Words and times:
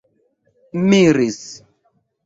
miris 0.89 1.39